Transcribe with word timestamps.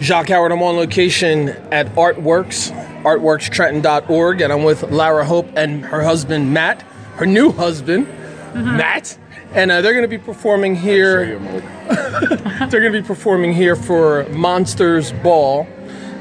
Jacque 0.00 0.28
Howard. 0.28 0.52
I'm 0.52 0.62
on 0.62 0.76
location 0.76 1.48
at 1.72 1.86
Artworks, 1.94 2.70
artworkstrenton.org, 3.02 4.40
and 4.40 4.52
I'm 4.52 4.62
with 4.62 4.84
Lara 4.84 5.24
Hope 5.24 5.48
and 5.56 5.84
her 5.84 6.02
husband 6.02 6.52
Matt, 6.52 6.82
her 7.16 7.26
new 7.26 7.50
husband 7.50 8.06
Matt, 8.54 9.18
and 9.52 9.70
uh, 9.70 9.80
they're 9.80 9.92
going 9.92 10.04
to 10.04 10.08
be 10.08 10.18
performing 10.18 10.76
here. 10.76 11.38
they're 11.88 12.80
going 12.80 12.92
to 12.92 13.02
be 13.02 13.06
performing 13.06 13.52
here 13.52 13.74
for 13.74 14.24
Monsters 14.30 15.12
Ball. 15.12 15.66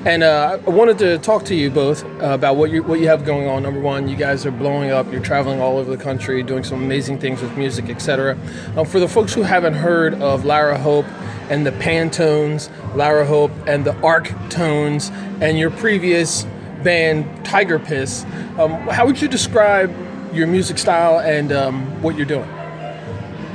And 0.06 0.24
uh, 0.24 0.60
I 0.66 0.70
wanted 0.70 1.00
to 1.00 1.18
talk 1.18 1.44
to 1.46 1.56
you 1.56 1.70
both 1.70 2.06
uh, 2.06 2.30
about 2.30 2.56
what 2.56 2.70
you 2.72 2.84
what 2.84 3.00
you 3.00 3.08
have 3.08 3.26
going 3.26 3.48
on. 3.48 3.64
Number 3.64 3.80
one, 3.80 4.08
you 4.08 4.16
guys 4.16 4.46
are 4.46 4.52
blowing 4.52 4.92
up. 4.92 5.12
You're 5.12 5.22
traveling 5.22 5.60
all 5.60 5.78
over 5.78 5.90
the 5.90 6.02
country, 6.02 6.44
doing 6.44 6.64
some 6.64 6.82
amazing 6.84 7.20
things 7.20 7.42
with 7.42 7.58
music, 7.58 7.90
etc. 7.90 8.38
Um, 8.78 8.86
for 8.86 9.00
the 9.00 9.08
folks 9.08 9.34
who 9.34 9.42
haven't 9.42 9.74
heard 9.74 10.14
of 10.22 10.46
Lara 10.46 10.78
Hope 10.78 11.06
and 11.50 11.66
the 11.66 11.72
Pantones, 11.72 12.70
Lara 12.96 13.26
Hope 13.26 13.52
and 13.66 13.84
the 13.84 13.96
Arc 14.02 14.32
Tones, 14.50 15.10
and 15.42 15.58
your 15.58 15.72
previous 15.72 16.46
band 16.84 17.44
Tiger 17.44 17.80
Piss, 17.80 18.24
um, 18.60 18.72
how 18.88 19.06
would 19.06 19.22
you 19.22 19.28
describe 19.28 19.94
your 20.34 20.48
music 20.48 20.78
style 20.78 21.20
and 21.20 21.52
um, 21.52 22.02
what 22.02 22.16
you're 22.16 22.26
doing? 22.26 22.48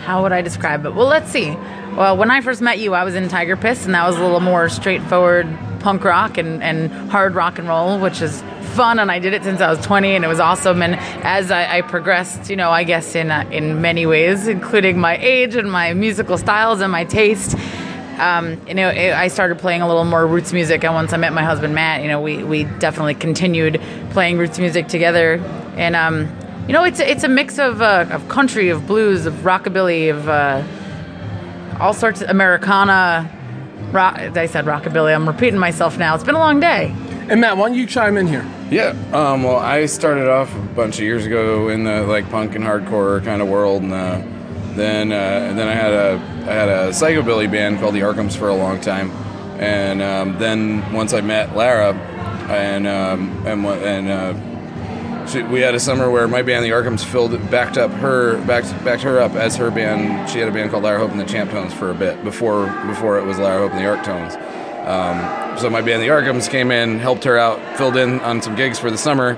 How 0.03 0.23
would 0.23 0.33
I 0.33 0.43
describe 0.43 0.85
it? 0.85 0.95
Well, 0.95 1.07
let's 1.07 1.31
see. 1.31 1.57
Well, 1.97 2.17
when 2.17 2.31
I 2.31 2.41
first 2.41 2.63
met 2.63 2.79
you, 2.79 2.95
I 2.95 3.05
was 3.05 3.15
in 3.15 3.29
Tiger 3.29 3.55
Piss, 3.55 3.85
and 3.85 3.95
that 3.95 4.07
was 4.07 4.17
a 4.17 4.23
little 4.23 4.41
more 4.41 4.71
straightforward 4.71 5.47
punk 5.81 6.05
rock 6.05 6.39
and, 6.39 6.63
and 6.63 6.91
hard 7.11 7.35
rock 7.35 7.59
and 7.59 7.69
roll, 7.69 7.99
which 7.99 8.23
is 8.23 8.41
fun. 8.75 8.99
And 8.99 9.13
I 9.13 9.19
did 9.19 9.35
it 9.35 9.45
since 9.45 9.61
I 9.61 9.69
was 9.69 9.79
20, 9.85 10.17
and 10.17 10.25
it 10.25 10.29
was 10.29 10.41
awesome. 10.41 10.81
And 10.81 10.97
as 11.23 11.51
I, 11.51 11.79
I 11.79 11.81
progressed, 11.83 12.49
you 12.49 12.57
know, 12.57 12.71
I 12.71 12.85
guess 12.85 13.15
in 13.15 13.31
uh, 13.31 13.47
in 13.53 13.83
many 13.83 14.07
ways, 14.07 14.49
including 14.49 14.99
my 14.99 15.19
age 15.19 15.55
and 15.55 15.71
my 15.71 15.93
musical 15.93 16.39
styles 16.39 16.81
and 16.81 16.91
my 16.91 17.05
taste. 17.05 17.59
Um, 18.19 18.59
you 18.67 18.73
know, 18.73 18.89
it, 18.89 19.13
I 19.13 19.29
started 19.29 19.59
playing 19.59 19.83
a 19.83 19.87
little 19.87 20.05
more 20.05 20.27
roots 20.27 20.55
music, 20.55 20.85
and 20.85 20.95
once 20.95 21.13
I 21.13 21.19
met 21.19 21.35
my 21.35 21.45
husband 21.45 21.75
Matt, 21.75 22.01
you 22.01 22.09
know, 22.09 22.23
we, 22.23 22.43
we 22.43 22.65
definitely 22.65 23.15
continued 23.15 23.83
playing 24.13 24.39
roots 24.39 24.59
music 24.59 24.89
together. 24.89 25.35
And 25.77 25.95
um, 25.95 26.35
you 26.67 26.73
know, 26.73 26.85
it's 26.85 27.01
it's 27.01 27.25
a 27.25 27.29
mix 27.29 27.59
of 27.59 27.83
uh, 27.83 28.07
of 28.11 28.27
country, 28.31 28.71
of 28.71 28.87
blues, 28.87 29.27
of 29.27 29.35
rockabilly, 29.43 30.11
of 30.11 30.27
uh, 30.27 30.63
all 31.81 31.95
sorts 31.95 32.23
of 32.23 32.31
Americana. 32.31 33.31
Rock, 33.93 34.19
I 34.19 34.47
said 34.47 34.65
rockabilly. 34.65 35.15
I'm 35.15 35.27
repeating 35.27 35.59
myself 35.59 35.99
now. 35.99 36.15
It's 36.15 36.25
been 36.25 36.35
a 36.35 36.39
long 36.39 36.61
day. 36.61 36.95
And 37.29 37.41
Matt, 37.41 37.57
why 37.57 37.69
don't 37.69 37.77
you 37.77 37.87
chime 37.87 38.17
in 38.17 38.27
here? 38.27 38.47
Yeah. 38.71 38.97
Um, 39.13 39.43
well, 39.43 39.57
I 39.57 39.87
started 39.87 40.29
off 40.29 40.55
a 40.55 40.61
bunch 40.75 40.97
of 40.97 41.03
years 41.03 41.27
ago 41.27 41.69
in 41.69 41.85
the 41.85 42.03
like 42.03 42.29
punk 42.31 42.55
and 42.55 42.65
hardcore 42.65 43.23
kind 43.25 43.43
of 43.43 43.49
world, 43.49 43.83
and 43.83 43.93
uh, 43.93 44.23
then 44.75 45.13
uh, 45.13 45.53
then 45.55 45.69
I 45.69 45.75
had 45.75 45.93
a 45.93 46.15
I 46.49 46.53
had 46.53 46.69
a 46.69 46.89
psychobilly 46.89 47.51
band 47.51 47.81
called 47.81 47.95
the 47.95 48.01
Arkhams 48.01 48.37
for 48.37 48.49
a 48.49 48.55
long 48.55 48.81
time, 48.81 49.11
and 49.61 50.03
um, 50.03 50.39
then 50.39 50.91
once 50.93 51.13
I 51.13 51.21
met 51.21 51.55
Lara, 51.55 51.95
and 52.49 52.87
um, 52.87 53.47
and 53.47 53.65
and 53.67 54.09
uh, 54.09 54.52
she, 55.33 55.43
we 55.43 55.61
had 55.61 55.75
a 55.75 55.81
summer 55.81 56.11
where 56.11 56.29
my 56.29 56.43
band, 56.43 56.65
the 56.65 56.71
Arkhams, 56.71 57.05
filled 57.05 57.33
backed 57.51 57.79
up 57.79 57.91
her 57.93 58.37
backed 58.45 58.69
backed 58.85 59.03
her 59.03 59.21
up 59.21 59.33
as 59.33 59.57
her 59.57 59.71
band. 59.71 60.29
She 60.31 60.39
had 60.39 60.49
a 60.49 60.53
band 60.53 60.71
called 60.71 60.85
Lara 60.85 60.99
Hope 60.99 61.11
and 61.11 61.21
the 61.21 61.25
Champ 61.25 61.51
Tones 61.51 61.73
for 61.73 61.91
a 61.91 61.95
bit 61.95 62.23
before 62.23 62.67
before 62.87 63.19
it 63.19 63.25
was 63.25 63.39
Lara 63.39 63.61
Hope 63.61 63.73
and 63.73 63.81
the 63.81 63.89
Ark-Tones. 63.89 64.35
Um, 64.87 65.59
so 65.59 65.71
my 65.71 65.81
band, 65.81 66.03
the 66.03 66.09
Arkhams, 66.09 66.51
came 66.51 66.71
in, 66.71 66.99
helped 66.99 67.25
her 67.25 67.39
out, 67.39 67.79
filled 67.79 67.97
in 67.97 68.21
on 68.21 68.43
some 68.43 68.57
gigs 68.57 68.79
for 68.79 68.91
the 68.91 68.99
summer. 68.99 69.37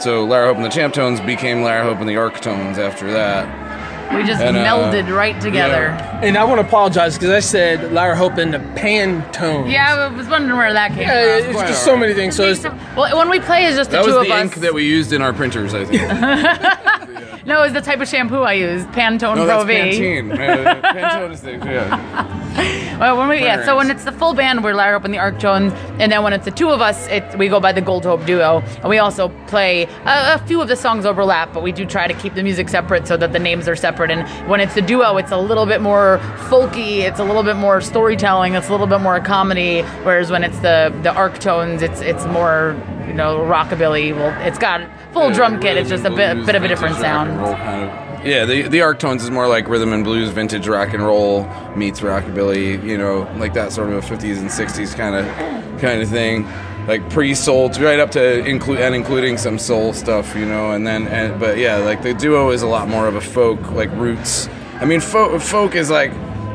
So 0.00 0.24
Lara 0.24 0.48
Hope 0.48 0.56
and 0.56 0.64
the 0.64 0.70
Champ 0.70 0.94
Tones 0.94 1.20
became 1.20 1.62
Lara 1.62 1.82
Hope 1.82 1.98
and 1.98 2.08
the 2.08 2.16
Ark-Tones 2.16 2.78
after 2.78 3.10
that. 3.12 3.71
We 4.14 4.24
just 4.24 4.42
And, 4.42 4.56
uh, 4.56 4.64
melded 4.64 5.14
right 5.14 5.40
together. 5.40 5.86
And 6.22 6.36
I 6.36 6.44
want 6.44 6.60
to 6.60 6.66
apologize 6.66 7.14
because 7.14 7.30
I 7.30 7.40
said 7.40 7.92
Lara 7.92 8.14
Hope 8.16 8.36
and 8.38 8.52
the 8.52 8.58
Pantones. 8.58 9.70
Yeah, 9.72 9.94
I 9.94 10.14
was 10.14 10.28
wondering 10.28 10.56
where 10.58 10.72
that 10.72 10.90
came 10.90 11.00
Yeah, 11.00 11.40
from. 11.40 11.50
it's 11.50 11.62
just 11.70 11.84
so 11.84 11.96
many 11.96 12.12
things. 12.14 12.36
So 12.36 12.44
it's, 12.44 12.62
Well, 12.96 13.16
when 13.16 13.30
we 13.30 13.40
play, 13.40 13.64
it's 13.66 13.76
just 13.76 13.90
the 13.90 13.96
That 13.98 14.04
was 14.04 14.14
two 14.14 14.20
of 14.20 14.26
the 14.26 14.32
us. 14.34 14.42
ink 14.42 14.54
that 14.56 14.74
we 14.74 14.84
used 14.84 15.12
in 15.12 15.22
our 15.22 15.32
printers, 15.32 15.72
I 15.74 15.84
think. 15.84 16.02
no, 17.46 17.62
it's 17.62 17.72
the 17.74 17.80
type 17.80 18.00
of 18.00 18.08
shampoo 18.08 18.42
I 18.42 18.52
use, 18.54 18.84
Pantone 18.86 19.36
no, 19.36 19.44
Pro 19.46 19.64
that's 19.64 19.66
V. 19.66 19.74
Pantene. 20.00 20.36
Pantone 20.36 21.32
is 21.32 21.40
the, 21.40 21.52
yeah. 21.52 22.38
Well, 23.02 23.16
when 23.16 23.28
we 23.28 23.40
yeah, 23.40 23.64
so 23.64 23.76
when 23.76 23.90
it's 23.90 24.04
the 24.04 24.12
full 24.12 24.32
band, 24.32 24.62
we're 24.62 24.74
Lara 24.74 24.96
Hope 24.96 25.04
and 25.04 25.12
the 25.12 25.18
Ark-Tones, 25.18 25.72
and 25.98 26.12
then 26.12 26.22
when 26.22 26.32
it's 26.32 26.44
the 26.44 26.52
two 26.52 26.68
of 26.68 26.80
us, 26.80 27.08
it 27.08 27.36
we 27.36 27.48
go 27.48 27.58
by 27.58 27.72
the 27.72 27.80
Gold 27.80 28.04
Hope 28.04 28.24
duo, 28.24 28.60
and 28.76 28.84
we 28.88 28.98
also 28.98 29.28
play 29.48 29.84
a, 30.04 30.34
a 30.34 30.42
few 30.46 30.60
of 30.60 30.68
the 30.68 30.76
songs 30.76 31.04
overlap, 31.04 31.52
but 31.52 31.64
we 31.64 31.72
do 31.72 31.84
try 31.84 32.06
to 32.06 32.14
keep 32.14 32.34
the 32.34 32.44
music 32.44 32.68
separate 32.68 33.08
so 33.08 33.16
that 33.16 33.32
the 33.32 33.40
names 33.40 33.66
are 33.66 33.74
separate. 33.74 34.12
And 34.12 34.28
when 34.48 34.60
it's 34.60 34.74
the 34.74 34.82
duo, 34.82 35.16
it's 35.16 35.32
a 35.32 35.36
little 35.36 35.66
bit 35.66 35.80
more 35.80 36.18
folky, 36.48 36.98
it's 36.98 37.18
a 37.18 37.24
little 37.24 37.42
bit 37.42 37.56
more 37.56 37.80
storytelling, 37.80 38.54
it's 38.54 38.68
a 38.68 38.70
little 38.70 38.86
bit 38.86 39.00
more 39.00 39.18
comedy. 39.18 39.82
Whereas 40.04 40.30
when 40.30 40.44
it's 40.44 40.58
the 40.60 40.96
the 41.02 41.12
Ark-Tones, 41.12 41.82
it's 41.82 42.02
it's 42.02 42.24
more 42.26 42.80
you 43.08 43.14
know 43.14 43.38
rockabilly. 43.38 44.14
Well, 44.14 44.36
it's 44.46 44.58
got 44.58 44.88
full 45.12 45.32
drum 45.32 45.58
kit. 45.58 45.76
It's 45.76 45.88
just 45.88 46.04
a 46.04 46.10
bit 46.10 46.34
Blues, 46.34 46.46
bit 46.46 46.54
of 46.54 46.62
a 46.62 46.68
different 46.68 46.96
sound. 46.96 48.11
Yeah, 48.24 48.44
the 48.44 48.62
the 48.68 48.82
Ark-Tones 48.82 49.22
is 49.22 49.30
more 49.30 49.48
like 49.48 49.68
rhythm 49.68 49.92
and 49.92 50.04
blues, 50.04 50.30
vintage 50.30 50.68
rock 50.68 50.92
and 50.94 51.04
roll 51.04 51.44
meets 51.74 52.00
rockabilly. 52.00 52.82
You 52.84 52.96
know, 52.96 53.30
like 53.36 53.54
that 53.54 53.72
sort 53.72 53.90
of 53.90 54.04
a 54.04 54.06
50s 54.06 54.38
and 54.38 54.48
60s 54.48 54.94
kind 54.96 55.16
of 55.16 55.80
kind 55.80 56.00
of 56.00 56.08
thing. 56.08 56.48
Like 56.86 57.08
pre-soul, 57.10 57.68
right 57.70 58.00
up 58.00 58.10
to 58.12 58.44
include 58.44 58.80
and 58.80 58.94
including 58.94 59.38
some 59.38 59.58
soul 59.58 59.92
stuff, 59.92 60.34
you 60.34 60.44
know, 60.44 60.72
and 60.72 60.86
then 60.86 61.06
and 61.08 61.38
but 61.38 61.58
yeah, 61.58 61.76
like 61.76 62.02
the 62.02 62.14
duo 62.14 62.50
is 62.50 62.62
a 62.62 62.66
lot 62.66 62.88
more 62.88 63.06
of 63.06 63.16
a 63.16 63.20
folk, 63.20 63.70
like 63.72 63.90
roots. 63.92 64.48
I 64.80 64.84
mean, 64.84 65.00
folk 65.00 65.40
folk 65.40 65.74
is 65.74 65.90
like 65.90 66.12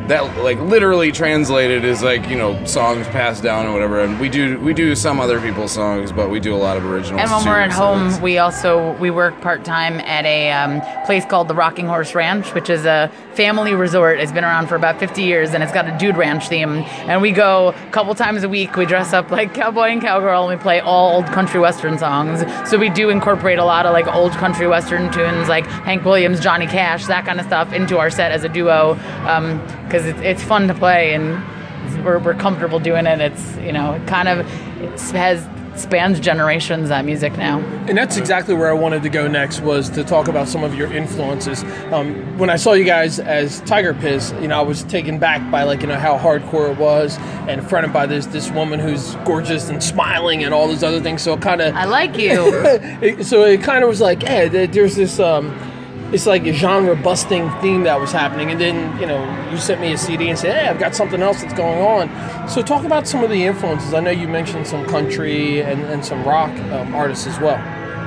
that 0.07 0.37
like 0.43 0.59
literally 0.59 1.11
translated 1.11 1.83
is 1.83 2.01
like 2.01 2.27
you 2.29 2.37
know 2.37 2.63
songs 2.65 3.05
passed 3.07 3.43
down 3.43 3.65
or 3.65 3.73
whatever 3.73 4.01
and 4.01 4.19
we 4.19 4.29
do 4.29 4.57
we 4.59 4.73
do 4.73 4.95
some 4.95 5.19
other 5.19 5.39
people's 5.41 5.71
songs 5.71 6.11
but 6.11 6.29
we 6.29 6.39
do 6.39 6.55
a 6.55 6.57
lot 6.57 6.77
of 6.77 6.85
originals 6.85 7.21
And 7.21 7.29
when 7.29 7.43
too, 7.43 7.49
we're 7.49 7.59
at 7.59 7.73
so 7.73 7.77
home, 7.77 8.21
we 8.21 8.37
also 8.37 8.93
we 8.93 9.11
work 9.11 9.39
part 9.41 9.65
time 9.65 9.99
at 10.01 10.25
a 10.25 10.51
um, 10.51 10.81
place 11.05 11.25
called 11.25 11.47
the 11.47 11.55
Rocking 11.55 11.87
Horse 11.87 12.15
Ranch, 12.15 12.53
which 12.53 12.69
is 12.69 12.85
a 12.85 13.11
family 13.33 13.73
resort. 13.73 14.19
It's 14.19 14.31
been 14.31 14.43
around 14.43 14.67
for 14.67 14.75
about 14.75 14.99
50 14.99 15.21
years, 15.21 15.53
and 15.53 15.63
it's 15.63 15.71
got 15.71 15.87
a 15.87 15.97
dude 15.97 16.17
ranch 16.17 16.49
theme. 16.49 16.83
And 17.07 17.21
we 17.21 17.31
go 17.31 17.69
a 17.69 17.91
couple 17.91 18.13
times 18.15 18.43
a 18.43 18.49
week. 18.49 18.75
We 18.75 18.85
dress 18.85 19.13
up 19.13 19.29
like 19.29 19.53
cowboy 19.53 19.89
and 19.89 20.01
cowgirl, 20.01 20.49
and 20.49 20.57
we 20.57 20.61
play 20.61 20.79
all 20.79 21.15
old 21.15 21.25
country 21.27 21.59
western 21.59 21.97
songs. 21.97 22.43
So 22.69 22.77
we 22.77 22.89
do 22.89 23.09
incorporate 23.09 23.59
a 23.59 23.65
lot 23.65 23.85
of 23.85 23.93
like 23.93 24.07
old 24.07 24.31
country 24.33 24.67
western 24.67 25.11
tunes, 25.11 25.47
like 25.47 25.65
Hank 25.65 26.03
Williams, 26.03 26.39
Johnny 26.39 26.65
Cash, 26.65 27.05
that 27.05 27.25
kind 27.25 27.39
of 27.39 27.45
stuff, 27.45 27.73
into 27.73 27.97
our 27.97 28.09
set 28.09 28.31
as 28.31 28.43
a 28.43 28.49
duo 28.49 28.95
because 29.97 30.09
it's, 30.09 30.21
it's 30.21 30.43
fun 30.43 30.67
to 30.67 30.73
play 30.75 31.13
and 31.13 32.05
we're, 32.05 32.19
we're 32.19 32.35
comfortable 32.35 32.79
doing 32.79 33.05
it. 33.07 33.19
It's 33.19 33.57
you 33.57 33.71
know 33.71 33.93
it 33.93 34.07
kind 34.07 34.27
of 34.27 34.39
it 34.81 34.99
has 35.11 35.47
spans 35.79 36.19
generations 36.19 36.89
that 36.89 37.05
music 37.05 37.37
now. 37.37 37.59
and 37.87 37.95
that's 37.95 38.17
exactly 38.17 38.55
where 38.55 38.67
I 38.67 38.73
wanted 38.73 39.03
to 39.03 39.09
go 39.09 39.27
next 39.27 39.61
was 39.61 39.91
to 39.91 40.03
talk 40.03 40.27
about 40.27 40.47
some 40.47 40.63
of 40.63 40.73
your 40.73 40.91
influences. 40.91 41.63
Um, 41.91 42.37
when 42.39 42.49
I 42.49 42.55
saw 42.55 42.73
you 42.73 42.83
guys 42.83 43.19
as 43.19 43.61
Tiger 43.61 43.93
Piss, 43.93 44.33
you 44.41 44.47
know, 44.47 44.57
I 44.57 44.63
was 44.63 44.83
taken 44.83 45.19
back 45.19 45.51
by 45.51 45.63
like 45.63 45.81
you 45.81 45.87
know 45.87 45.99
how 45.99 46.17
hardcore 46.17 46.71
it 46.71 46.77
was, 46.77 47.17
and 47.47 47.67
fronted 47.67 47.93
by 47.93 48.05
this 48.05 48.27
this 48.27 48.51
woman 48.51 48.79
who's 48.79 49.15
gorgeous 49.25 49.69
and 49.69 49.81
smiling 49.83 50.43
and 50.43 50.53
all 50.53 50.67
those 50.67 50.83
other 50.83 51.01
things. 51.01 51.23
So 51.23 51.33
it 51.33 51.41
kind 51.41 51.61
of 51.61 51.73
I 51.73 51.85
like 51.85 52.17
you. 52.17 53.23
so 53.23 53.45
it 53.45 53.63
kind 53.63 53.83
of 53.83 53.89
was 53.89 54.01
like, 54.01 54.21
hey, 54.21 54.67
there's 54.67 54.95
this 54.95 55.19
um, 55.19 55.57
it's 56.13 56.25
like 56.25 56.45
a 56.45 56.53
genre 56.53 56.95
busting 56.95 57.49
theme 57.61 57.83
that 57.83 57.99
was 57.99 58.11
happening, 58.11 58.51
and 58.51 58.59
then 58.59 58.99
you 58.99 59.05
know 59.05 59.49
you 59.51 59.57
sent 59.57 59.81
me 59.81 59.93
a 59.93 59.97
CD 59.97 60.29
and 60.29 60.37
said, 60.37 60.55
hey, 60.55 60.67
I've 60.67 60.79
got 60.79 60.95
something 60.95 61.21
else 61.21 61.41
that's 61.41 61.53
going 61.53 61.81
on. 61.81 62.49
So 62.49 62.61
talk 62.61 62.85
about 62.85 63.07
some 63.07 63.23
of 63.23 63.29
the 63.29 63.43
influences. 63.43 63.93
I 63.93 63.99
know 63.99 64.11
you 64.11 64.27
mentioned 64.27 64.67
some 64.67 64.85
country 64.85 65.61
and, 65.61 65.81
and 65.85 66.03
some 66.03 66.23
rock 66.23 66.51
um, 66.71 66.95
artists 66.95 67.27
as 67.27 67.39
well. 67.39 67.57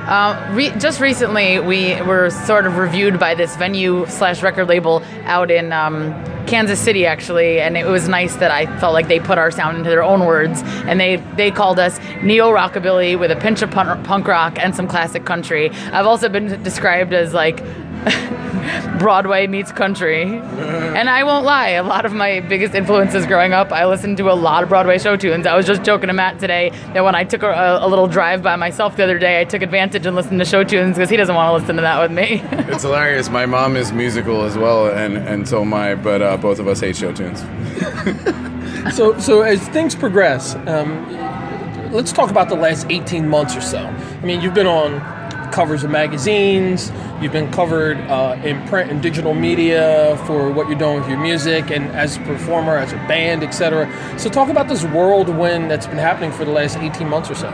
Uh, 0.07 0.51
re- 0.53 0.71
just 0.79 0.99
recently, 0.99 1.59
we 1.59 2.01
were 2.01 2.31
sort 2.31 2.65
of 2.65 2.77
reviewed 2.77 3.19
by 3.19 3.35
this 3.35 3.55
venue 3.55 4.05
slash 4.07 4.41
record 4.41 4.67
label 4.67 5.03
out 5.25 5.51
in 5.51 5.71
um, 5.71 6.11
Kansas 6.47 6.79
City, 6.79 7.05
actually, 7.05 7.61
and 7.61 7.77
it 7.77 7.85
was 7.85 8.09
nice 8.09 8.35
that 8.37 8.49
I 8.49 8.65
felt 8.79 8.93
like 8.93 9.07
they 9.07 9.19
put 9.19 9.37
our 9.37 9.51
sound 9.51 9.77
into 9.77 9.89
their 9.91 10.03
own 10.03 10.25
words, 10.25 10.63
and 10.85 10.99
they 10.99 11.17
they 11.37 11.51
called 11.51 11.77
us 11.77 11.99
neo 12.23 12.51
rockabilly 12.51 13.17
with 13.17 13.31
a 13.31 13.35
pinch 13.35 13.61
of 13.61 13.69
punk, 13.69 14.03
punk 14.03 14.27
rock 14.27 14.57
and 14.59 14.75
some 14.75 14.87
classic 14.87 15.23
country. 15.25 15.69
I've 15.69 16.07
also 16.07 16.29
been 16.29 16.61
described 16.63 17.13
as 17.13 17.33
like. 17.33 17.63
Broadway 18.99 19.47
meets 19.47 19.71
country. 19.71 20.23
And 20.23 21.09
I 21.09 21.23
won't 21.23 21.45
lie, 21.45 21.69
a 21.69 21.83
lot 21.83 22.05
of 22.05 22.13
my 22.13 22.39
biggest 22.41 22.75
influences 22.75 23.25
growing 23.25 23.53
up, 23.53 23.71
I 23.71 23.85
listened 23.85 24.17
to 24.17 24.29
a 24.29 24.33
lot 24.33 24.63
of 24.63 24.69
Broadway 24.69 24.99
show 24.99 25.15
tunes. 25.17 25.47
I 25.47 25.55
was 25.55 25.65
just 25.65 25.83
joking 25.83 26.07
to 26.07 26.13
Matt 26.13 26.39
today 26.39 26.69
that 26.93 27.03
when 27.03 27.15
I 27.15 27.23
took 27.23 27.43
a, 27.43 27.79
a 27.81 27.87
little 27.87 28.07
drive 28.07 28.43
by 28.43 28.55
myself 28.55 28.97
the 28.97 29.03
other 29.03 29.17
day, 29.17 29.41
I 29.41 29.45
took 29.45 29.61
advantage 29.61 30.05
and 30.05 30.15
listened 30.15 30.39
to 30.39 30.45
show 30.45 30.63
tunes 30.63 30.97
because 30.97 31.09
he 31.09 31.17
doesn't 31.17 31.33
want 31.33 31.49
to 31.49 31.53
listen 31.61 31.75
to 31.77 31.81
that 31.81 31.99
with 32.01 32.11
me. 32.11 32.43
It's 32.71 32.83
hilarious. 32.83 33.29
My 33.29 33.45
mom 33.45 33.75
is 33.75 33.91
musical 33.91 34.43
as 34.43 34.57
well, 34.57 34.87
and 34.87 35.17
and 35.17 35.47
so 35.47 35.61
am 35.61 35.73
I. 35.73 35.95
But 35.95 36.21
uh, 36.21 36.37
both 36.37 36.57
of 36.59 36.67
us 36.67 36.79
hate 36.79 36.95
show 36.95 37.11
tunes. 37.11 37.43
So 38.95 39.17
so 39.19 39.41
as 39.41 39.59
things 39.69 39.93
progress, 39.93 40.55
um, 40.65 41.91
let's 41.91 42.11
talk 42.11 42.31
about 42.31 42.49
the 42.49 42.55
last 42.55 42.87
18 42.89 43.27
months 43.27 43.55
or 43.55 43.61
so. 43.61 43.77
I 43.79 44.25
mean, 44.25 44.41
you've 44.41 44.55
been 44.55 44.65
on 44.65 44.99
covers 45.51 45.83
of 45.83 45.91
magazines. 45.91 46.91
You've 47.21 47.31
been 47.31 47.51
covered 47.51 47.97
uh, 48.01 48.39
in 48.43 48.65
print 48.67 48.91
and 48.91 49.01
digital 49.01 49.33
media 49.33 50.21
for 50.25 50.51
what 50.51 50.67
you're 50.67 50.77
doing 50.77 50.99
with 50.99 51.09
your 51.09 51.19
music 51.19 51.71
and 51.71 51.85
as 51.91 52.17
a 52.17 52.19
performer, 52.21 52.77
as 52.77 52.93
a 52.93 52.97
band, 53.07 53.43
etc. 53.43 53.89
So, 54.17 54.29
talk 54.29 54.49
about 54.49 54.67
this 54.67 54.83
whirlwind 54.83 55.69
that's 55.69 55.87
been 55.87 55.97
happening 55.97 56.31
for 56.31 56.45
the 56.45 56.51
last 56.51 56.77
18 56.77 57.07
months 57.07 57.29
or 57.29 57.35
so. 57.35 57.49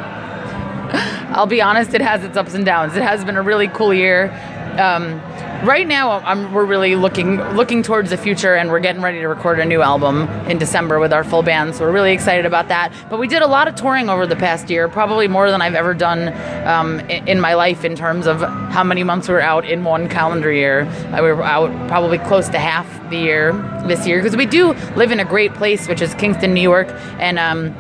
I'll 1.30 1.46
be 1.46 1.62
honest, 1.62 1.94
it 1.94 2.02
has 2.02 2.24
its 2.24 2.38
ups 2.38 2.54
and 2.54 2.66
downs. 2.66 2.96
It 2.96 3.04
has 3.04 3.26
been 3.26 3.36
a 3.36 3.42
really 3.42 3.68
cool 3.68 3.94
year. 3.94 4.32
Um, 4.80 5.22
right 5.64 5.88
now 5.88 6.12
I'm, 6.20 6.54
we're 6.54 6.66
really 6.66 6.96
looking 6.96 7.38
looking 7.56 7.82
towards 7.82 8.12
the 8.12 8.18
future 8.18 8.56
and 8.56 8.70
we're 8.70 8.80
getting 8.80 9.02
ready 9.02 9.20
to 9.20 9.28
record 9.28 9.60
a 9.60 9.66
new 9.66 9.82
album 9.82 10.28
in 10.48 10.58
december 10.58 11.00
with 11.00 11.12
our 11.12 11.24
full 11.24 11.42
band 11.42 11.76
so 11.76 11.86
we're 11.86 11.92
really 11.92 12.12
excited 12.12 12.46
about 12.46 12.68
that. 12.68 12.94
But 13.10 13.20
we 13.20 13.28
did 13.28 13.42
a 13.42 13.48
lot 13.48 13.68
of 13.68 13.76
touring 13.76 14.10
over 14.10 14.28
the 14.28 14.36
past 14.36 14.70
year 14.70 14.88
probably 14.88 15.28
more 15.28 15.50
than 15.50 15.62
i've 15.62 15.74
ever 15.74 15.94
done 15.94 16.30
um, 16.68 17.00
in, 17.02 17.28
in, 17.28 17.40
my 17.40 17.54
life 17.54 17.84
in 17.84 17.96
terms 17.96 18.28
of 18.28 18.42
how 18.42 18.84
many 18.84 19.04
months 19.04 19.28
we 19.28 19.34
were 19.34 19.42
out 19.42 19.66
in 19.66 19.84
one 19.84 20.10
calendar 20.10 20.52
year. 20.52 20.82
Uh, 21.12 21.24
we 21.24 21.32
were 21.32 21.44
out 21.44 21.72
probably 21.88 22.18
close 22.20 22.50
to 22.50 22.60
half 22.60 22.88
the 23.10 23.18
year 23.18 23.54
this 23.88 24.06
year 24.06 24.18
because 24.20 24.36
we 24.36 24.46
do 24.46 24.74
live 24.96 25.12
in 25.12 25.20
a 25.20 25.26
great 25.26 25.54
place 25.54 25.88
which 25.88 26.02
is 26.02 26.14
kingston 26.16 26.54
new 26.54 26.62
york 26.62 26.88
and 27.20 27.40
um, 27.40 27.74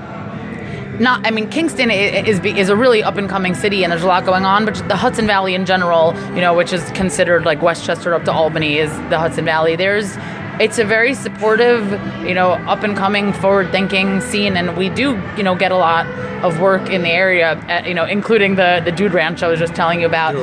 not 1.00 1.26
I 1.26 1.32
mean 1.32 1.50
Kingston 1.50 1.92
is 1.92 2.40
is 2.44 2.70
a 2.70 2.76
really 2.76 3.04
up 3.04 3.18
and 3.18 3.30
coming 3.30 3.54
city 3.54 3.84
and 3.84 3.92
there's 3.92 4.04
a 4.04 4.08
lot 4.08 4.26
going 4.26 4.46
on 4.46 4.66
but 4.66 4.76
the 4.88 4.96
Hudson 4.96 5.28
Valley 5.28 5.54
in 5.56 5.66
general 5.66 6.16
you 6.36 6.42
know 6.42 6.54
which 6.54 6.74
is 6.74 6.84
considered 6.92 7.46
like 7.46 7.62
Westchester 7.62 8.14
up 8.14 8.24
to 8.26 8.32
Albany 8.32 8.78
is 8.78 8.92
the 9.10 9.18
Hudson 9.20 9.46
Valley. 9.46 9.76
There's 9.76 10.16
it's 10.60 10.80
a 10.80 10.86
very 10.86 11.14
supportive 11.14 11.92
you 12.26 12.34
know 12.34 12.52
up 12.52 12.84
and 12.84 12.98
coming 12.98 13.32
forward 13.34 13.72
thinking 13.72 14.22
scene 14.22 14.58
and 14.58 14.76
we 14.76 14.90
do 14.90 15.22
you 15.38 15.44
know 15.44 15.56
get 15.56 15.72
a 15.72 15.78
lot 15.78 16.08
of 16.44 16.60
work 16.60 16.90
in 16.90 17.02
the 17.02 17.10
area 17.10 17.56
at, 17.68 17.84
uh, 17.84 17.88
you 17.88 17.94
know 17.94 18.06
including 18.06 18.56
the 18.56 18.82
the 18.84 18.92
dude 18.92 19.14
ranch 19.14 19.44
I 19.44 19.48
was 19.48 19.60
just 19.60 19.76
telling 19.76 20.02
you 20.02 20.08
about. 20.08 20.36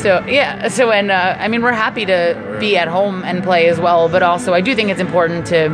So 0.00 0.24
yeah 0.26 0.68
so 0.68 0.90
and 0.90 1.10
uh, 1.10 1.36
I 1.38 1.48
mean 1.48 1.62
we're 1.62 1.72
happy 1.72 2.06
to 2.06 2.56
be 2.58 2.76
at 2.76 2.88
home 2.88 3.22
and 3.24 3.42
play 3.42 3.68
as 3.68 3.78
well 3.78 4.08
but 4.08 4.22
also 4.22 4.54
I 4.54 4.60
do 4.60 4.74
think 4.74 4.90
it's 4.90 5.00
important 5.00 5.46
to 5.48 5.68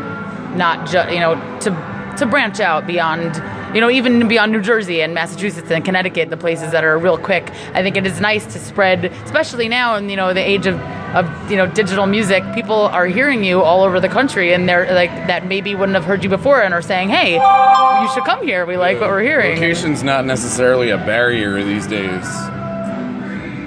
not 0.57 0.89
just 0.89 1.13
you 1.13 1.21
know 1.21 1.35
to 1.61 1.71
to 2.19 2.27
branch 2.27 2.61
out 2.61 2.87
beyond 2.87 3.35
you 3.77 3.83
know, 3.83 3.91
even 3.91 4.27
beyond 4.27 4.53
New 4.53 4.63
Jersey 4.63 5.03
and 5.03 5.13
Massachusetts 5.13 5.71
and 5.71 5.85
Connecticut, 5.85 6.31
the 6.31 6.37
places 6.39 6.73
that 6.73 6.83
are 6.83 6.99
real 6.99 7.19
quick. 7.19 7.51
I 7.75 7.83
think 7.83 7.99
it 7.99 8.07
is 8.07 8.23
nice 8.23 8.47
to 8.55 8.59
spread, 8.59 9.05
especially 9.27 9.69
now 9.69 9.97
in 9.97 10.09
you 10.09 10.17
know 10.17 10.33
the 10.33 10.41
age 10.41 10.67
of, 10.67 10.81
of 11.15 11.51
you 11.51 11.59
know 11.59 11.67
digital 11.67 12.07
music. 12.07 12.43
People 12.55 12.75
are 12.75 13.07
hearing 13.07 13.45
you 13.45 13.61
all 13.61 13.83
over 13.83 14.01
the 14.01 14.09
country, 14.09 14.55
and 14.55 14.67
they're 14.67 14.91
like 14.95 15.11
that 15.27 15.45
maybe 15.45 15.75
wouldn't 15.75 15.95
have 15.95 16.07
heard 16.07 16.25
you 16.25 16.31
before, 16.31 16.63
and 16.63 16.73
are 16.73 16.81
saying, 16.81 17.11
"Hey, 17.11 17.35
you 17.35 18.09
should 18.15 18.25
come 18.25 18.43
here. 18.43 18.65
We 18.65 18.79
like 18.79 18.95
yeah. 18.95 19.03
what 19.03 19.11
we're 19.11 19.21
hearing." 19.21 19.57
Location's 19.57 20.03
not 20.03 20.25
necessarily 20.25 20.89
a 20.89 20.97
barrier 20.97 21.63
these 21.63 21.87
days. 21.87 22.27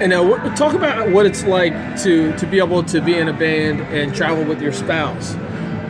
And 0.00 0.10
now, 0.10 0.38
talk 0.56 0.74
about 0.74 1.08
what 1.10 1.24
it's 1.24 1.44
like 1.44 1.72
to 2.02 2.36
to 2.36 2.46
be 2.46 2.58
able 2.58 2.82
to 2.82 3.00
be 3.00 3.16
in 3.16 3.28
a 3.28 3.32
band 3.32 3.80
and 3.94 4.12
travel 4.12 4.42
with 4.42 4.60
your 4.60 4.72
spouse 4.72 5.36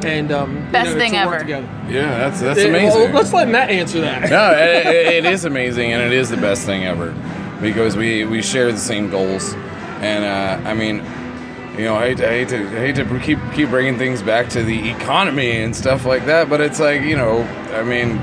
and 0.05 0.33
um, 0.33 0.71
best 0.73 0.91
you 0.91 0.95
know, 0.95 1.01
thing 1.01 1.17
ever. 1.17 1.45
Yeah, 1.47 2.19
that's 2.19 2.41
that's 2.41 2.59
it, 2.59 2.69
amazing. 2.69 3.01
Well, 3.01 3.13
let's 3.13 3.33
let 3.33 3.49
Matt 3.49 3.71
answer 3.71 4.01
that. 4.01 4.31
no, 4.31 4.53
it, 4.53 5.25
it 5.25 5.25
is 5.25 5.45
amazing, 5.45 5.93
and 5.93 6.03
it 6.03 6.13
is 6.13 6.31
the 6.31 6.37
best 6.37 6.65
thing 6.65 6.85
ever 6.85 7.13
because 7.61 7.97
we 7.97 8.25
we 8.25 8.43
share 8.43 8.71
the 8.73 8.79
same 8.79 9.11
goals, 9.11 9.55
and 10.01 10.25
uh, 10.25 10.69
I 10.69 10.75
mean. 10.75 11.05
You 11.79 11.87
know, 11.87 11.95
I 11.95 12.09
hate, 12.09 12.21
I 12.21 12.31
hate 12.31 12.49
to 12.49 12.57
I 12.57 12.81
hate 12.81 12.97
to 12.97 13.21
keep 13.21 13.39
keep 13.55 13.71
bringing 13.71 13.97
things 13.97 14.23
back 14.23 14.51
to 14.51 14.63
the 14.63 14.91
economy 14.91 15.63
and 15.63 15.75
stuff 15.75 16.05
like 16.05 16.27
that, 16.27 16.51
but 16.51 16.61
it's 16.61 16.81
like 16.81 17.03
you 17.03 17.17
know, 17.17 17.43
I 17.73 17.85
mean, 17.85 18.21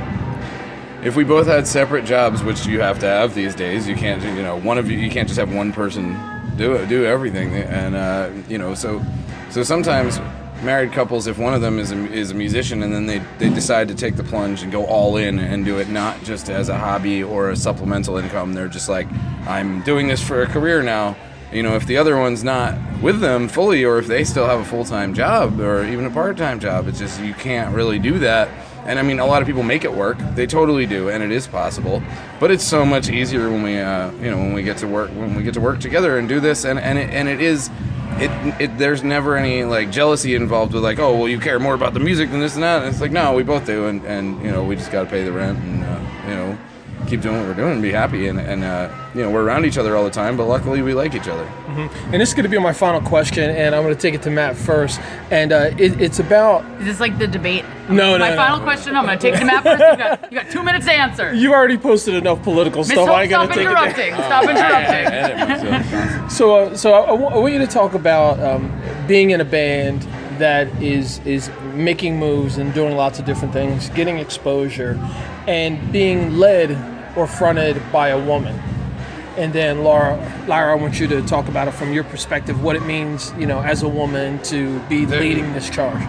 if 1.03 1.15
we 1.15 1.24
both 1.24 1.47
had 1.47 1.65
separate 1.65 2.06
jobs, 2.06 2.44
which 2.44 2.68
you 2.68 2.81
have 2.81 3.00
to 3.00 3.06
have 3.07 3.33
these 3.33 3.56
days, 3.56 3.88
you 3.88 3.95
can't 3.95 4.21
you 4.21 4.44
know 4.44 4.57
one 4.57 4.77
of 4.77 4.91
you 4.91 4.97
you 4.97 5.09
can't 5.09 5.27
just 5.27 5.39
have 5.39 5.51
one 5.51 5.71
person 5.71 6.15
do 6.57 6.85
do 6.88 7.06
everything, 7.06 7.53
and 7.56 7.95
uh, 7.95 8.29
you 8.50 8.57
know 8.57 8.74
so 8.74 9.01
so 9.50 9.63
sometimes 9.63 10.19
married 10.63 10.92
couples, 10.92 11.27
if 11.27 11.38
one 11.38 11.54
of 11.54 11.62
them 11.62 11.80
is 11.80 11.92
a, 11.92 12.12
is 12.12 12.31
a 12.31 12.33
musician 12.33 12.83
and 12.83 12.94
then 12.94 13.06
they, 13.06 13.19
they 13.38 13.50
decide 13.50 13.88
to 13.88 13.95
take 13.95 14.15
the 14.15 14.24
plunge 14.24 14.63
and 14.63 14.71
go 14.71 14.86
all 14.86 15.18
in 15.18 15.39
and 15.39 15.65
do 15.65 15.80
it 15.80 15.89
not 15.89 16.21
just 16.24 16.50
as 16.50 16.69
a 16.69 16.77
hobby 16.77 17.24
or 17.24 17.51
a 17.51 17.56
supplemental 17.56 18.18
income, 18.18 18.54
they're 18.54 18.68
just 18.68 18.89
like, 18.89 19.07
I'm 19.48 19.81
doing 19.83 20.07
this 20.07 20.25
for 20.25 20.42
a 20.42 20.48
career 20.48 20.83
now. 20.83 21.15
You 21.51 21.63
know, 21.63 21.75
if 21.75 21.86
the 21.86 21.98
other 21.98 22.18
one's 22.18 22.44
not 22.44 22.77
with 23.01 23.21
them 23.21 23.48
fully, 23.48 23.86
or 23.86 24.00
if 24.00 24.07
they 24.07 24.25
still 24.25 24.45
have 24.45 24.59
a 24.59 24.65
full 24.65 24.83
time 24.83 25.13
job 25.13 25.62
or 25.62 25.86
even 25.86 26.06
a 26.06 26.09
part 26.09 26.36
time 26.36 26.60
job, 26.60 26.89
it's 26.89 27.00
just 27.00 27.21
you 27.21 27.33
can't 27.33 27.74
really 27.74 28.00
do 28.00 28.19
that. 28.19 28.50
And 28.86 29.00
I 29.00 29.01
mean, 29.01 29.19
a 29.19 29.25
lot 29.25 29.42
of 29.42 29.48
people 29.48 29.63
make 29.63 29.86
it 29.86 29.94
work. 29.94 30.18
They 30.36 30.45
totally 30.45 30.86
do, 30.86 31.10
and 31.10 31.24
it 31.24 31.31
is 31.31 31.48
possible. 31.48 32.01
But 32.39 32.51
it's 32.51 32.63
so 32.63 32.86
much 32.86 33.10
easier 33.10 33.50
when 33.50 33.63
we, 33.63 33.77
uh, 33.77 34.12
you 34.13 34.30
know, 34.31 34.38
when 34.38 34.53
we 34.53 34.63
get 34.63 34.77
to 34.77 34.88
work 34.88 35.10
when 35.12 35.36
we 35.36 35.44
get 35.44 35.53
to 35.53 35.62
work 35.62 35.80
together 35.80 36.18
and 36.18 36.27
do 36.27 36.42
this. 36.42 36.65
And 36.65 36.80
and 36.80 36.98
it, 36.98 37.10
and 37.12 37.30
it 37.30 37.39
is 37.39 37.69
it, 38.19 38.62
it 38.62 38.78
there's 38.78 39.04
never 39.04 39.38
any 39.38 39.64
like 39.64 39.92
jealousy 39.92 40.36
involved 40.36 40.74
with 40.74 40.84
like 40.84 41.00
oh 41.00 41.16
well 41.16 41.28
you 41.28 41.40
care 41.40 41.60
more 41.60 41.74
about 41.74 41.94
the 41.94 42.00
music 42.00 42.31
than 42.31 42.40
this 42.40 42.56
and 42.56 42.64
that. 42.64 42.81
And 42.81 42.92
it's 42.92 43.02
like 43.02 43.12
no 43.12 43.34
we 43.34 43.44
both 43.44 43.66
do 43.66 43.88
and 43.88 44.04
and 44.06 44.42
you 44.44 44.52
know 44.52 44.64
we 44.64 44.75
just 44.75 44.92
got 44.92 45.04
to 45.04 45.10
pay 45.10 45.24
the 45.24 45.31
rent 45.31 45.60
and 45.60 45.76
keep 47.07 47.21
doing 47.21 47.38
what 47.38 47.48
we're 47.48 47.54
doing 47.54 47.74
and 47.74 47.81
be 47.81 47.92
happy 47.92 48.27
and, 48.27 48.39
and 48.39 48.63
uh, 48.63 48.89
you 49.15 49.21
know 49.21 49.31
we're 49.31 49.44
around 49.44 49.65
each 49.65 49.77
other 49.77 49.95
all 49.95 50.04
the 50.04 50.12
time 50.12 50.36
but 50.36 50.45
luckily 50.45 50.81
we 50.81 50.94
like 50.94 51.15
each 51.15 51.27
other 51.27 51.45
mm-hmm. 51.45 52.13
and 52.13 52.21
this 52.21 52.30
is 52.30 52.36
going 52.36 52.44
to 52.44 52.50
be 52.50 52.57
my 52.59 52.74
final 52.74 53.01
question 53.01 53.50
and 53.50 53.74
i'm 53.74 53.83
going 53.83 53.95
to 53.95 54.00
take 54.00 54.13
it 54.13 54.21
to 54.21 54.30
matt 54.30 54.56
first 54.56 55.00
and 55.31 55.51
uh, 55.51 55.71
it, 55.77 56.00
it's 56.00 56.19
about 56.19 56.63
is 56.80 56.86
this 56.86 57.00
like 57.00 57.18
the 57.18 57.27
debate 57.27 57.63
no 57.89 58.13
no. 58.13 58.19
my 58.19 58.30
no, 58.30 58.36
final 58.36 58.57
no. 58.59 58.63
question 58.63 58.95
i'm 58.95 59.06
going 59.06 59.18
to 59.18 59.21
take 59.21 59.36
it 59.36 59.39
to 59.39 59.45
matt 59.45 59.63
first 59.63 59.80
you 59.80 59.98
got, 59.98 60.31
you 60.31 60.39
got, 60.42 60.51
two 60.51 60.63
minutes 60.63 60.86
to 60.86 60.92
answer 60.92 61.33
you 61.33 61.54
already 61.54 61.77
posted 61.77 62.13
enough 62.13 62.42
political 62.44 62.81
Ms. 62.81 62.92
stuff 62.92 63.07
Hope, 63.07 63.10
i 63.18 63.25
got 63.25 63.48
to 63.48 63.53
take 63.53 63.68
interrupting. 63.68 64.13
it 64.13 64.18
stop 64.18 64.44
interrupting 64.44 66.30
so 66.30 66.57
uh, 66.57 66.75
so 66.75 66.94
I, 66.94 67.07
w- 67.07 67.30
I 67.30 67.38
want 67.38 67.53
you 67.53 67.60
to 67.60 67.68
talk 67.68 67.94
about 67.94 68.39
um, 68.39 68.71
being 69.07 69.31
in 69.31 69.42
a 69.42 69.45
band 69.45 70.01
that 70.39 70.68
is 70.81 71.19
is 71.25 71.50
making 71.74 72.19
moves 72.19 72.57
and 72.57 72.74
doing 72.74 72.95
lots 72.95 73.18
of 73.18 73.25
different 73.25 73.53
things 73.53 73.89
getting 73.89 74.19
exposure 74.19 74.94
and 75.48 75.92
being 75.92 76.38
led 76.38 76.71
or 77.18 77.28
fronted 77.28 77.81
by 77.92 78.10
a 78.10 78.25
woman. 78.25 78.58
And 79.38 79.52
then 79.52 79.84
Laura, 79.84 80.18
Lara, 80.48 80.72
I 80.72 80.75
want 80.75 81.00
you 81.00 81.08
to 81.08 81.22
talk 81.24 81.48
about 81.48 81.68
it 81.68 81.72
from 81.72 81.92
your 81.92 82.04
perspective, 82.04 82.64
what 82.64 82.75
it 82.75 82.86
means, 82.86 83.34
you 83.38 83.46
know, 83.46 83.60
as 83.60 83.84
a 83.84 83.88
woman 83.88 84.42
to 84.44 84.80
be 84.81 85.06
leading 85.06 85.52
this 85.54 85.69
charge. 85.69 86.02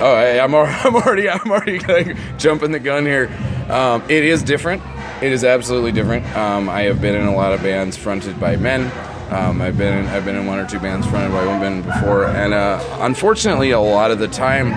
Oh, 0.00 0.16
hey, 0.16 0.38
I'm, 0.40 0.54
I'm 0.54 0.94
already, 0.94 1.28
I'm 1.30 1.50
already 1.50 1.78
like 1.78 2.16
jumping 2.36 2.72
the 2.72 2.78
gun 2.78 3.06
here. 3.06 3.30
Um, 3.68 4.02
it 4.08 4.24
is 4.24 4.42
different. 4.42 4.82
It 5.22 5.32
is 5.32 5.44
absolutely 5.44 5.92
different. 5.92 6.26
Um, 6.36 6.68
I 6.68 6.82
have 6.82 7.00
been 7.00 7.14
in 7.14 7.26
a 7.26 7.34
lot 7.34 7.52
of 7.52 7.62
bands 7.62 7.96
fronted 7.96 8.38
by 8.40 8.56
men. 8.56 8.90
Um, 9.32 9.60
I've 9.60 9.78
been 9.78 9.98
in, 9.98 10.06
I've 10.06 10.24
been 10.24 10.36
in 10.36 10.46
one 10.46 10.58
or 10.58 10.66
two 10.66 10.80
bands 10.80 11.06
fronted 11.06 11.30
by 11.30 11.46
women 11.46 11.82
before, 11.82 12.26
and 12.26 12.52
uh, 12.52 12.82
unfortunately, 13.00 13.70
a 13.70 13.78
lot 13.78 14.10
of 14.10 14.18
the 14.18 14.26
time, 14.26 14.72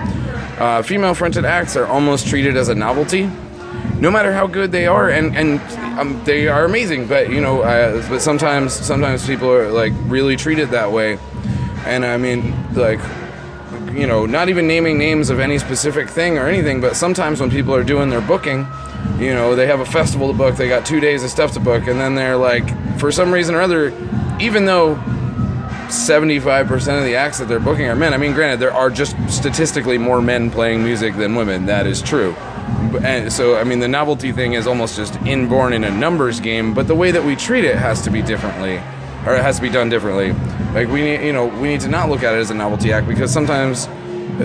uh, 0.60 0.82
female 0.82 1.14
fronted 1.14 1.44
acts 1.44 1.74
are 1.74 1.86
almost 1.86 2.28
treated 2.28 2.56
as 2.56 2.68
a 2.68 2.74
novelty 2.74 3.28
no 4.04 4.10
matter 4.10 4.34
how 4.34 4.46
good 4.46 4.70
they 4.70 4.86
are, 4.86 5.08
and 5.08 5.34
and 5.34 5.58
um, 5.98 6.22
they 6.24 6.46
are 6.46 6.66
amazing. 6.66 7.08
But 7.08 7.30
you 7.30 7.40
know, 7.40 7.62
uh, 7.62 8.06
but 8.10 8.20
sometimes 8.20 8.74
sometimes 8.74 9.26
people 9.26 9.50
are 9.50 9.70
like 9.72 9.94
really 10.04 10.36
treated 10.36 10.68
that 10.70 10.92
way, 10.92 11.18
and 11.86 12.04
I 12.04 12.18
mean 12.18 12.54
like 12.74 13.00
you 13.94 14.06
know, 14.06 14.26
not 14.26 14.50
even 14.50 14.66
naming 14.66 14.98
names 14.98 15.30
of 15.30 15.40
any 15.40 15.58
specific 15.58 16.10
thing 16.10 16.36
or 16.36 16.46
anything, 16.46 16.82
but 16.82 16.96
sometimes 16.96 17.40
when 17.40 17.50
people 17.50 17.74
are 17.74 17.84
doing 17.84 18.10
their 18.10 18.20
booking, 18.20 18.66
you 19.18 19.32
know, 19.32 19.54
they 19.54 19.68
have 19.68 19.80
a 19.80 19.86
festival 19.86 20.30
to 20.32 20.36
book, 20.36 20.56
they 20.56 20.68
got 20.68 20.84
two 20.84 20.98
days 20.98 21.22
of 21.22 21.30
stuff 21.30 21.52
to 21.52 21.60
book, 21.60 21.86
and 21.86 22.00
then 22.00 22.16
they're 22.16 22.36
like, 22.36 22.66
for 22.98 23.12
some 23.12 23.32
reason 23.32 23.54
or 23.54 23.60
other, 23.60 23.90
even 24.40 24.64
though 24.64 24.96
75% 25.86 26.98
of 26.98 27.04
the 27.04 27.14
acts 27.14 27.38
that 27.38 27.46
they're 27.46 27.60
booking 27.60 27.86
are 27.86 27.94
men, 27.94 28.12
I 28.12 28.16
mean, 28.16 28.32
granted, 28.32 28.58
there 28.58 28.74
are 28.74 28.90
just 28.90 29.14
statistically 29.28 29.96
more 29.96 30.20
men 30.20 30.50
playing 30.50 30.82
music 30.82 31.14
than 31.14 31.36
women, 31.36 31.66
that 31.66 31.86
is 31.86 32.02
true 32.02 32.34
and 33.02 33.32
so 33.32 33.56
I 33.56 33.64
mean 33.64 33.80
the 33.80 33.88
novelty 33.88 34.32
thing 34.32 34.54
is 34.54 34.66
almost 34.66 34.96
just 34.96 35.16
inborn 35.22 35.72
in 35.72 35.84
a 35.84 35.90
numbers 35.90 36.40
game, 36.40 36.74
but 36.74 36.86
the 36.86 36.94
way 36.94 37.10
that 37.10 37.24
we 37.24 37.36
treat 37.36 37.64
it 37.64 37.76
has 37.76 38.02
to 38.02 38.10
be 38.10 38.22
differently, 38.22 38.76
or 39.26 39.34
it 39.34 39.42
has 39.42 39.56
to 39.56 39.62
be 39.62 39.70
done 39.70 39.88
differently. 39.88 40.32
Like 40.72 40.88
we 40.88 41.02
need, 41.02 41.24
you 41.24 41.32
know, 41.32 41.46
we 41.46 41.68
need 41.68 41.80
to 41.80 41.88
not 41.88 42.08
look 42.08 42.22
at 42.22 42.34
it 42.34 42.38
as 42.38 42.50
a 42.50 42.54
novelty 42.54 42.92
act 42.92 43.06
because 43.06 43.32
sometimes, 43.32 43.88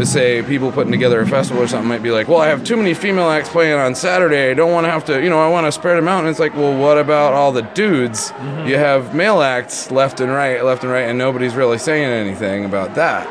say 0.03 0.43
people 0.43 0.71
putting 0.71 0.91
together 0.91 1.19
a 1.19 1.27
festival 1.27 1.63
or 1.63 1.67
something 1.67 1.89
might 1.89 2.03
be 2.03 2.12
like, 2.12 2.27
well, 2.27 2.39
I 2.39 2.48
have 2.48 2.63
too 2.63 2.77
many 2.77 2.93
female 2.93 3.29
acts 3.29 3.50
playing 3.50 3.79
on 3.79 3.95
Saturday. 3.95 4.51
I 4.51 4.53
don't 4.53 4.71
want 4.71 4.86
to 4.86 4.91
have 4.91 5.05
to, 5.05 5.21
you 5.21 5.29
know, 5.29 5.39
I 5.39 5.50
want 5.50 5.65
to 5.65 5.71
spread 5.71 5.98
them 5.98 6.07
out. 6.07 6.19
And 6.19 6.27
it's 6.27 6.39
like, 6.39 6.53
well, 6.53 6.77
what 6.77 7.00
about 7.00 7.33
all 7.33 7.51
the 7.51 7.63
dudes? 7.63 8.31
Mm-hmm. 8.31 8.67
You 8.67 8.77
have 8.77 9.15
male 9.15 9.41
acts 9.41 9.89
left 9.89 10.19
and 10.19 10.31
right, 10.31 10.63
left 10.63 10.83
and 10.83 10.91
right, 10.91 11.09
and 11.09 11.17
nobody's 11.17 11.55
really 11.55 11.79
saying 11.79 12.05
anything 12.05 12.65
about 12.65 12.93
that. 12.95 13.27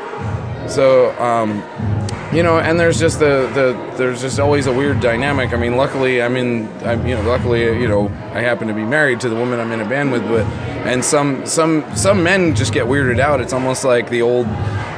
So. 0.69 1.17
Um, 1.19 1.63
you 2.31 2.43
know, 2.43 2.59
and 2.59 2.79
there's 2.79 2.99
just 2.99 3.19
the, 3.19 3.49
the 3.55 3.95
there's 3.97 4.21
just 4.21 4.39
always 4.39 4.67
a 4.67 4.73
weird 4.73 4.99
dynamic. 4.99 5.51
I 5.53 5.57
mean, 5.57 5.75
luckily, 5.77 6.21
I 6.21 6.27
mean, 6.27 6.67
I'm, 6.83 7.05
you 7.07 7.15
know, 7.15 7.23
luckily, 7.23 7.63
you 7.79 7.87
know, 7.87 8.07
I 8.33 8.41
happen 8.41 8.67
to 8.67 8.73
be 8.73 8.83
married 8.83 9.19
to 9.21 9.29
the 9.29 9.35
woman 9.35 9.59
I'm 9.59 9.71
in 9.71 9.79
a 9.79 9.89
band 9.89 10.11
with, 10.11 10.23
but 10.27 10.45
and 10.85 11.03
some 11.03 11.45
some 11.45 11.83
some 11.95 12.21
men 12.23 12.55
just 12.55 12.71
get 12.71 12.85
weirded 12.85 13.19
out. 13.19 13.41
It's 13.41 13.53
almost 13.53 13.83
like 13.83 14.09
the 14.09 14.21
old 14.21 14.47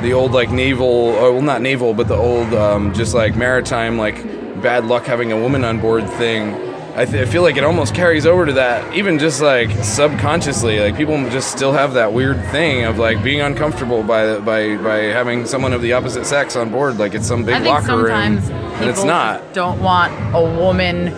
the 0.02 0.14
old 0.14 0.32
like 0.32 0.52
naval, 0.52 0.86
or, 0.86 1.32
well, 1.32 1.42
not 1.42 1.62
naval, 1.62 1.94
but 1.94 2.08
the 2.08 2.16
old 2.16 2.54
um, 2.54 2.94
just 2.94 3.14
like 3.14 3.36
maritime 3.36 3.98
like 3.98 4.24
bad 4.62 4.86
luck 4.86 5.06
having 5.06 5.32
a 5.32 5.40
woman 5.40 5.64
on 5.64 5.80
board 5.80 6.08
thing. 6.10 6.71
I, 6.94 7.06
th- 7.06 7.26
I 7.26 7.32
feel 7.32 7.42
like 7.42 7.56
it 7.56 7.64
almost 7.64 7.96
carries 7.96 8.26
over 8.26 8.46
to 8.46 8.54
that, 8.54 8.94
even 8.94 9.18
just 9.18 9.42
like 9.42 9.72
subconsciously. 9.84 10.80
Like 10.82 10.98
people 10.98 11.18
just 11.30 11.50
still 11.50 11.72
have 11.72 11.94
that 11.94 12.12
weird 12.12 12.44
thing 12.48 12.84
of 12.84 12.98
like 12.98 13.24
being 13.24 13.40
uncomfortable 13.40 14.04
by 14.04 14.40
by 14.40 14.76
by 14.76 14.98
having 15.04 15.46
someone 15.46 15.72
of 15.72 15.82
the 15.82 15.94
opposite 15.94 16.26
sex 16.26 16.58
on 16.58 16.70
board. 16.70 16.98
Like 16.98 17.14
it's 17.14 17.28
some 17.28 17.46
big 17.46 17.56
I 17.56 17.60
think 17.62 17.74
locker 17.74 17.98
room, 17.98 18.12
and 18.12 18.90
it's 18.90 19.06
not. 19.06 19.54
Don't 19.54 19.82
want 19.82 20.14
a 20.36 20.42
woman 20.42 21.14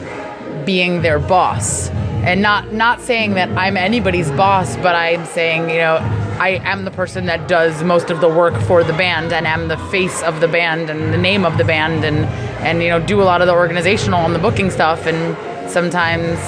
being 0.63 1.01
their 1.01 1.17
boss, 1.17 1.89
and 1.89 2.41
not 2.41 2.71
not 2.71 3.01
saying 3.01 3.33
that 3.33 3.49
I'm 3.57 3.75
anybody's 3.75 4.29
boss, 4.31 4.75
but 4.77 4.93
I'm 4.93 5.25
saying 5.25 5.71
you 5.71 5.77
know 5.77 5.97
I 6.39 6.61
am 6.63 6.85
the 6.85 6.91
person 6.91 7.25
that 7.25 7.47
does 7.47 7.81
most 7.83 8.11
of 8.11 8.21
the 8.21 8.29
work 8.29 8.53
for 8.61 8.83
the 8.83 8.93
band, 8.93 9.33
and 9.33 9.47
am 9.47 9.69
the 9.69 9.77
face 9.89 10.21
of 10.21 10.39
the 10.39 10.47
band 10.47 10.91
and 10.91 11.11
the 11.11 11.17
name 11.17 11.45
of 11.45 11.57
the 11.57 11.63
band, 11.63 12.05
and 12.05 12.25
and 12.63 12.83
you 12.83 12.89
know 12.89 12.99
do 12.99 13.23
a 13.23 13.25
lot 13.25 13.41
of 13.41 13.47
the 13.47 13.53
organizational 13.53 14.19
and 14.19 14.35
the 14.35 14.39
booking 14.39 14.69
stuff, 14.69 15.07
and 15.07 15.35
sometimes 15.73 16.39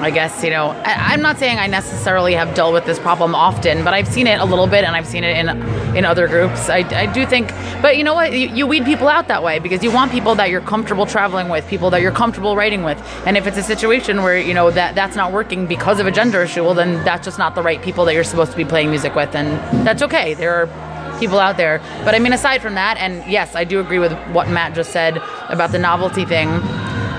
I 0.00 0.10
guess, 0.12 0.44
you 0.44 0.50
know, 0.50 0.68
I, 0.84 1.12
I'm 1.12 1.22
not 1.22 1.38
saying 1.38 1.58
I 1.58 1.66
necessarily 1.66 2.32
have 2.34 2.54
dealt 2.54 2.72
with 2.72 2.84
this 2.86 3.00
problem 3.00 3.34
often, 3.34 3.82
but 3.82 3.94
I've 3.94 4.06
seen 4.06 4.28
it 4.28 4.40
a 4.40 4.44
little 4.44 4.68
bit 4.68 4.84
and 4.84 4.94
I've 4.94 5.08
seen 5.08 5.24
it 5.24 5.36
in 5.36 5.48
in 5.96 6.04
other 6.04 6.28
groups. 6.28 6.68
I, 6.68 6.78
I 6.96 7.06
do 7.12 7.26
think, 7.26 7.48
but 7.82 7.96
you 7.96 8.04
know 8.04 8.14
what? 8.14 8.32
You, 8.32 8.48
you 8.48 8.66
weed 8.66 8.84
people 8.84 9.08
out 9.08 9.26
that 9.26 9.42
way 9.42 9.58
because 9.58 9.82
you 9.82 9.90
want 9.90 10.12
people 10.12 10.36
that 10.36 10.50
you're 10.50 10.60
comfortable 10.60 11.04
traveling 11.04 11.48
with, 11.48 11.66
people 11.66 11.90
that 11.90 12.00
you're 12.00 12.12
comfortable 12.12 12.54
writing 12.54 12.84
with. 12.84 12.96
And 13.26 13.36
if 13.36 13.48
it's 13.48 13.58
a 13.58 13.62
situation 13.62 14.22
where, 14.22 14.38
you 14.38 14.54
know, 14.54 14.70
that 14.70 14.94
that's 14.94 15.16
not 15.16 15.32
working 15.32 15.66
because 15.66 15.98
of 15.98 16.06
a 16.06 16.12
gender 16.12 16.44
issue, 16.44 16.62
well, 16.62 16.74
then 16.74 17.04
that's 17.04 17.24
just 17.24 17.38
not 17.38 17.56
the 17.56 17.62
right 17.62 17.82
people 17.82 18.04
that 18.04 18.14
you're 18.14 18.22
supposed 18.22 18.52
to 18.52 18.56
be 18.56 18.64
playing 18.64 18.90
music 18.90 19.16
with. 19.16 19.34
And 19.34 19.48
that's 19.84 20.02
okay. 20.02 20.34
There 20.34 20.54
are 20.54 21.18
people 21.18 21.40
out 21.40 21.56
there. 21.56 21.80
But 22.04 22.14
I 22.14 22.20
mean, 22.20 22.32
aside 22.32 22.62
from 22.62 22.74
that, 22.74 22.98
and 22.98 23.28
yes, 23.28 23.56
I 23.56 23.64
do 23.64 23.80
agree 23.80 23.98
with 23.98 24.12
what 24.28 24.48
Matt 24.48 24.74
just 24.76 24.92
said 24.92 25.16
about 25.48 25.72
the 25.72 25.78
novelty 25.80 26.24
thing. 26.24 26.48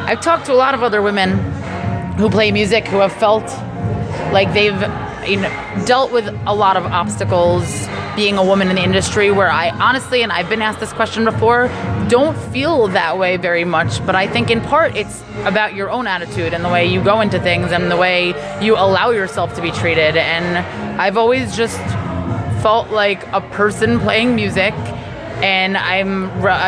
I've 0.09 0.21
talked 0.21 0.47
to 0.47 0.53
a 0.53 0.55
lot 0.55 0.73
of 0.73 0.81
other 0.81 1.03
women 1.03 1.37
who 2.17 2.31
play 2.31 2.51
music 2.51 2.87
who 2.87 2.97
have 2.97 3.13
felt 3.13 3.43
like 4.33 4.51
they've 4.53 4.81
you 5.29 5.39
know, 5.39 5.83
dealt 5.85 6.11
with 6.11 6.27
a 6.47 6.55
lot 6.55 6.77
of 6.77 6.85
obstacles 6.87 7.87
being 8.15 8.35
a 8.39 8.43
woman 8.43 8.69
in 8.69 8.75
the 8.75 8.81
industry 8.81 9.29
where 9.29 9.51
I 9.51 9.69
honestly, 9.69 10.23
and 10.23 10.31
I've 10.31 10.49
been 10.49 10.63
asked 10.63 10.79
this 10.79 10.93
question 10.93 11.25
before, 11.25 11.67
don't 12.07 12.35
feel 12.51 12.87
that 12.87 13.19
way 13.19 13.37
very 13.37 13.65
much. 13.65 14.03
But 14.03 14.15
I 14.15 14.25
think 14.25 14.49
in 14.49 14.61
part 14.61 14.95
it's 14.95 15.21
about 15.45 15.75
your 15.75 15.91
own 15.91 16.07
attitude 16.07 16.55
and 16.55 16.65
the 16.65 16.69
way 16.69 16.87
you 16.87 17.03
go 17.03 17.21
into 17.21 17.39
things 17.39 17.71
and 17.71 17.91
the 17.91 17.97
way 17.97 18.29
you 18.65 18.77
allow 18.77 19.11
yourself 19.11 19.53
to 19.57 19.61
be 19.61 19.69
treated. 19.69 20.17
And 20.17 20.57
I've 20.99 21.17
always 21.17 21.55
just 21.55 21.77
felt 22.63 22.89
like 22.89 23.27
a 23.27 23.41
person 23.41 23.99
playing 23.99 24.35
music 24.35 24.73
and 25.41 25.77
I'm 25.77 26.23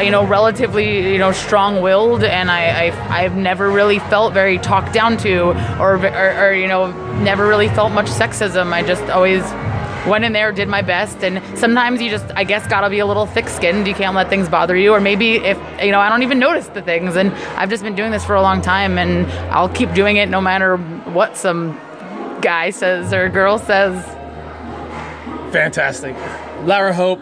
you 0.06 0.12
know 0.12 0.26
relatively 0.26 1.12
you 1.12 1.18
know 1.18 1.32
strong-willed 1.32 2.24
and 2.24 2.50
I, 2.50 2.88
I 2.88 3.24
I've 3.24 3.36
never 3.36 3.70
really 3.70 4.00
felt 4.00 4.34
very 4.34 4.58
talked 4.58 4.94
down 4.94 5.18
to 5.18 5.50
or, 5.80 5.98
or 6.06 6.48
or 6.48 6.54
you 6.54 6.68
know 6.68 6.92
never 7.22 7.48
really 7.48 7.68
felt 7.70 7.92
much 7.92 8.08
sexism. 8.08 8.72
I 8.72 8.82
just 8.84 9.04
always 9.04 9.44
went 10.08 10.26
in 10.26 10.34
there 10.34 10.52
did 10.52 10.68
my 10.68 10.82
best 10.82 11.24
and 11.24 11.42
sometimes 11.58 12.02
you 12.02 12.10
just 12.10 12.26
I 12.36 12.44
guess 12.44 12.66
gotta 12.68 12.90
be 12.90 13.00
a 13.00 13.06
little 13.06 13.26
thick-skinned. 13.26 13.88
You 13.88 13.94
can't 13.94 14.16
let 14.16 14.30
things 14.30 14.48
bother 14.48 14.76
you 14.76 14.94
or 14.94 15.02
maybe 15.02 15.36
if 15.36 15.58
you 15.84 15.92
know 15.92 16.00
I 16.00 16.10
don't 16.10 16.24
even 16.24 16.40
notice 16.40 16.68
the 16.68 16.82
things 16.82 17.16
and 17.16 17.32
I've 17.58 17.70
just 17.70 17.84
been 17.84 17.96
doing 17.96 18.12
this 18.12 18.26
for 18.26 18.36
a 18.36 18.42
long 18.42 18.62
time 18.62 18.98
and 18.98 19.30
I'll 19.52 19.70
keep 19.70 19.94
doing 19.94 20.16
it 20.16 20.30
no 20.30 20.42
matter 20.42 20.78
what 20.78 21.36
some 21.38 21.78
guy 22.42 22.70
says 22.70 23.14
or 23.14 23.30
girl 23.30 23.58
says. 23.60 24.04
Fantastic. 25.52 26.16
Lara 26.64 26.94
Hope 26.94 27.20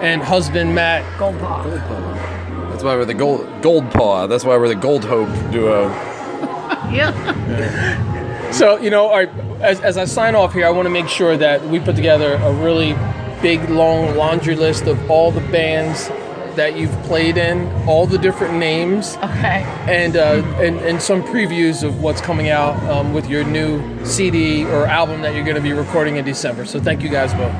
and 0.00 0.22
husband 0.22 0.74
Matt. 0.74 1.04
Goldpaugh 1.18 2.70
That's 2.70 2.84
why 2.84 2.96
we're 2.96 3.04
the 3.04 3.14
gold 3.14 3.46
Goldpaugh. 3.62 4.28
That's 4.28 4.44
why 4.44 4.56
we're 4.56 4.68
the 4.68 4.74
gold 4.74 5.04
hope 5.04 5.28
duo. 5.50 5.88
yeah 6.92 8.52
So, 8.52 8.78
you 8.78 8.90
know, 8.90 9.08
all 9.08 9.18
right, 9.18 9.28
as, 9.60 9.80
as 9.80 9.98
I 9.98 10.04
sign 10.06 10.34
off 10.34 10.54
here, 10.54 10.66
I 10.66 10.70
want 10.70 10.86
to 10.86 10.90
make 10.90 11.08
sure 11.08 11.36
that 11.36 11.62
we 11.66 11.78
put 11.78 11.96
together 11.96 12.34
a 12.34 12.52
really 12.52 12.94
big, 13.42 13.68
long 13.68 14.16
laundry 14.16 14.54
list 14.54 14.84
of 14.84 15.10
all 15.10 15.30
the 15.30 15.42
bands 15.52 16.08
that 16.56 16.74
you've 16.74 16.92
played 17.02 17.36
in, 17.36 17.70
all 17.86 18.06
the 18.06 18.16
different 18.16 18.54
names, 18.54 19.16
okay 19.16 19.62
and 19.86 20.16
uh, 20.16 20.42
and, 20.56 20.78
and 20.78 21.02
some 21.02 21.22
previews 21.22 21.82
of 21.82 22.00
what's 22.00 22.22
coming 22.22 22.48
out 22.48 22.82
um, 22.84 23.12
with 23.12 23.28
your 23.28 23.44
new 23.44 24.06
CD 24.06 24.64
or 24.64 24.86
album 24.86 25.20
that 25.20 25.34
you're 25.34 25.44
going 25.44 25.56
to 25.56 25.60
be 25.62 25.74
recording 25.74 26.16
in 26.16 26.24
December. 26.24 26.64
So, 26.64 26.80
thank 26.80 27.02
you 27.02 27.10
guys 27.10 27.34
both. 27.34 27.52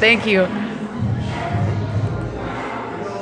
thank 0.00 0.26
you 0.26 0.65